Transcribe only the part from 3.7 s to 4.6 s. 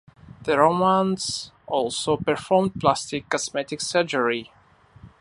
surgery.